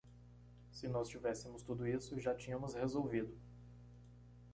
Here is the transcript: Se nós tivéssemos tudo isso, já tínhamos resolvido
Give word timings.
Se 0.71 0.87
nós 0.87 1.09
tivéssemos 1.09 1.61
tudo 1.61 1.85
isso, 1.87 2.19
já 2.19 2.33
tínhamos 2.33 2.73
resolvido 2.73 3.37